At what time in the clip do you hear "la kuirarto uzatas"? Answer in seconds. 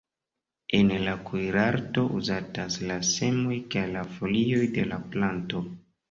1.07-2.77